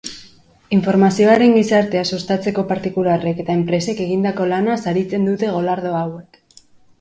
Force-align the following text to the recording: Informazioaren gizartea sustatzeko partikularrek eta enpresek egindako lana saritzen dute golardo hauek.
Informazioaren 0.75 1.51
gizartea 1.57 2.01
sustatzeko 2.17 2.63
partikularrek 2.71 3.43
eta 3.45 3.57
enpresek 3.59 4.01
egindako 4.07 4.49
lana 4.53 4.79
saritzen 4.87 5.29
dute 5.31 5.53
golardo 5.59 5.95
hauek. 6.01 6.43